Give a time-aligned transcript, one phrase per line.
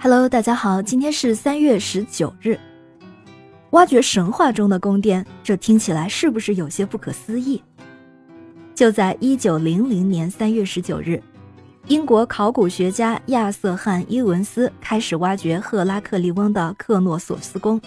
[0.00, 2.56] Hello，大家好，今天是三月十九日。
[3.70, 7.60] 挖掘神话中的宫殿，这听起来是不是有些不可思议？
[8.76, 11.20] 就在一九零零年三月十九日，
[11.88, 17.80] 英国考古学家亚瑟汉·伊文斯开始挖掘赫拉克利翁的克诺索斯宫。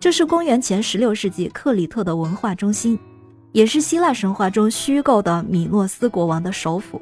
[0.00, 2.98] 这是公元前十六世纪克里特的文化中心，
[3.52, 7.00] 也是希腊神话中虚构的米诺斯国王的首府。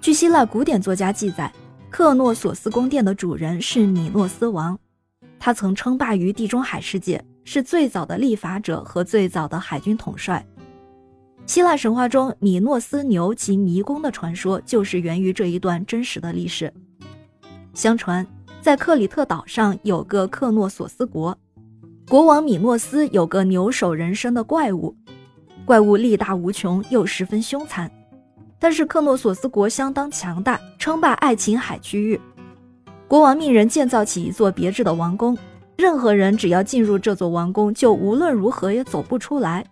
[0.00, 1.52] 据希腊古典作家记载，
[1.90, 4.78] 克诺索斯宫殿的主人是米诺斯王。
[5.38, 10.44] 他曾称霸于地中海世界，是最早的立法者和最早的海军统帅。
[11.46, 16.72] 希腊神话中米诺斯牛及迷宫的传说，就是源于这一段真实的历史。
[17.72, 18.26] 相传，
[18.60, 21.36] 在克里特岛上有个克诺索斯国，
[22.08, 24.94] 国王米诺斯有个牛首人身的怪物，
[25.64, 27.90] 怪物力大无穷，又十分凶残。
[28.58, 32.20] 但是克诺索斯国相当强大，称霸爱琴海区域。
[33.06, 35.36] 国王命人建造起一座别致的王宫，
[35.76, 39.64] 任何人只要进入这座王宫，就无论如何也走不出来，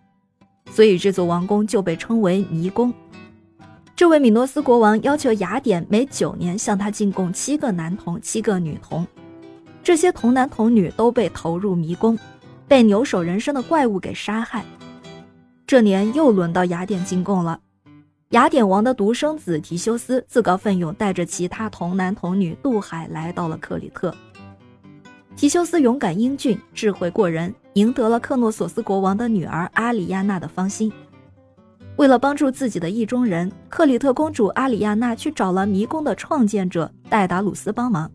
[0.70, 2.92] 所以这座王宫就被称为迷宫。
[3.94, 9.06] 这位米诺斯国王要求雅典每九年向他进贡七个男童、七个女童，
[9.82, 12.18] 这些童男童女都被投入迷宫，
[12.68, 14.64] 被牛首人身的怪物给杀害。
[15.66, 17.58] 这年又轮到雅典进贡了。
[18.30, 24.12] 雅典王的独生子提修斯自告奋勇，带着其他童男童女渡海来到了克里特。
[25.36, 30.92] 提修斯勇敢英俊，智慧过人，赢得了克诺索斯国王的女儿阿里亚娜的芳心。
[31.94, 38.10] 为了帮助自己的意中人，克里特公主阿里亚娜去找了迷宫的创建者戴达鲁斯帮忙。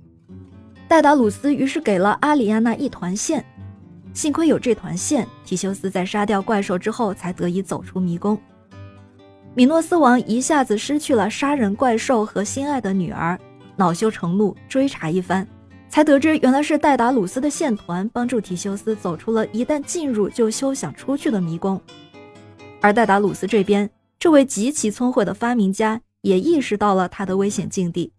[0.90, 3.46] 戴达鲁斯于是给了阿里亚娜一团线，
[4.14, 8.38] 幸亏有这团线，提修斯在杀掉怪兽之后才得以走出迷宫。
[9.54, 13.38] 米诺斯王一下子失去了杀人怪兽和心爱的女儿，
[13.76, 15.46] 恼羞成怒，追查一番，
[15.90, 21.80] 才得知原来是戴达鲁斯的线团帮助提修斯走出了一旦进入就休想出去的迷宫。
[22.80, 28.10] 而戴达鲁斯这边，这位极其聪慧的发明家也意识到了他的危险境地，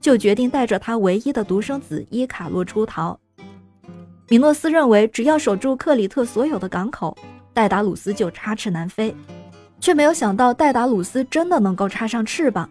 [0.00, 3.20] 就决定带着他唯一的独生子伊卡洛出逃。
[4.30, 7.14] 米诺斯认为，只要守住克里特所有的港口，
[7.52, 9.14] 戴达鲁斯就插翅难飞。
[9.80, 12.68] 却没有想到，戴达鲁斯真的能够插上翅膀。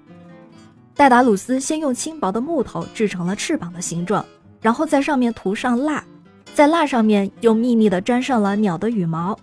[0.93, 4.25] 戴达鲁斯先用轻薄的木头制成了翅膀的形状，
[4.61, 6.03] 然后在上面涂上蜡，
[6.53, 9.37] 在蜡上面又秘密地粘上了鸟的羽毛。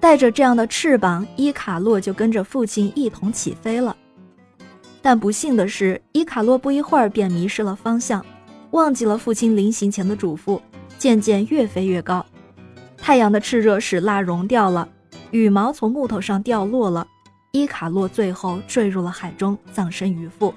[0.00, 3.96] 带着这样的翅膀，伊卡洛就跟着父亲一同起飞了。
[5.00, 8.24] 但不幸的是，伊卡洛不一会儿便迷失了方向，
[8.72, 10.60] 忘记了父亲临行前的嘱咐，
[10.98, 12.24] 渐渐越飞越高。
[12.96, 14.88] 太阳的炽热使蜡融掉了。
[15.30, 17.06] 羽毛从木头上掉落了，
[17.52, 20.54] 伊卡洛最后坠入了海中，葬身鱼腹。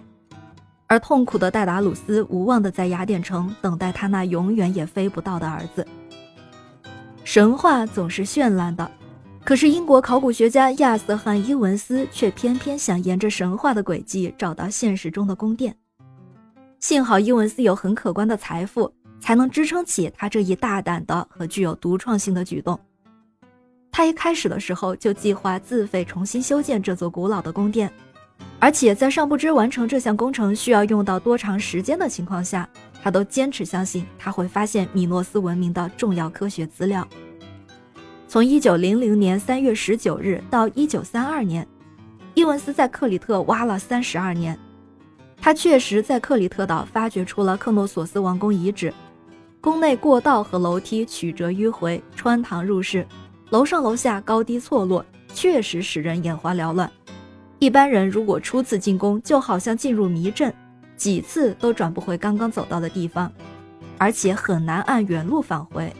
[0.87, 5.87] 而痛苦的戴达鲁斯无望地在雅典城等待他那永远也飞不到的儿子。
[7.23, 8.91] 神话总是绚烂的，
[9.43, 15.75] 可是英国考古学家亚瑟汉·伊文斯却偏偏想沿着神话的轨迹找到现实中的宫殿。
[16.79, 22.77] 幸好伊文斯有很可观的财富，才能支撑起他这一大胆的和具有独创性的举动。
[23.91, 27.91] 他一开始的时候就计划自费重新修建这座古老的宫殿，
[28.57, 32.67] 而且在尚不知完成这项工程需要用到多长时间的情况下，
[33.03, 37.05] 他都坚持相信他会发现米诺斯文明的重要科学资料。
[38.27, 41.67] 从一九零零年三月十九日到一九三二年，
[42.33, 44.57] 伊文斯在克里特挖了三十二年，
[45.35, 48.93] 他确实在克里特岛发掘出了克诺索斯王宫遗址，
[49.59, 53.05] 宫内过道和楼梯曲折迂回，穿堂入室。
[53.51, 56.89] 楼上楼下高低错落，确实使人眼花缭乱。
[57.59, 60.53] 一般人如果初次进宫，就好像进入迷阵，
[60.95, 63.29] 几次都转不回刚刚走到的地方，
[63.97, 65.93] 而且很难按原路返回。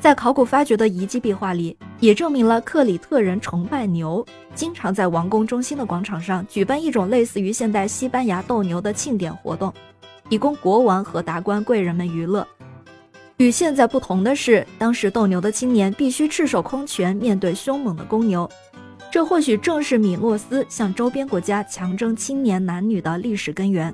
[0.00, 9.70] 在考古发掘的遗迹壁画里，也证明了克里特人崇拜牛，经常在王宫中心的广场上举办一种类似于现代西班牙斗牛的庆典活动，
[10.30, 12.48] 以供国王和达官贵人们娱乐。
[13.42, 18.48] 与现在不同的是，当时斗牛的青年必须赤手空拳面对凶猛的公牛，
[19.10, 23.92] 这或许正是米诺斯向周边国家强征青年男女的历史根源。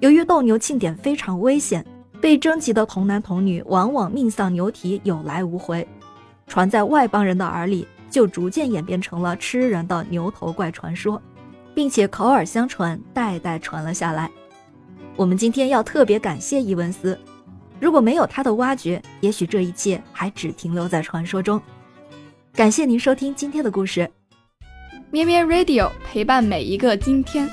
[0.00, 1.86] 由于斗牛庆典非常危险，
[2.20, 5.86] 被征集的童男童女往往命丧牛蹄，有来无回，
[6.48, 11.22] 传在外邦人的耳里，就逐渐演变成了吃人的牛头怪传说，
[11.72, 14.28] 并且口耳相传，代代传了下来。
[15.14, 17.16] 我们今天要特别感谢伊文斯。
[17.80, 21.60] 如果没有他的挖掘，也许这一切还只停留在传说中。
[22.52, 24.10] 感谢您收听今天的故事，
[25.10, 27.48] 咩咩 Radio 陪伴每一个今天。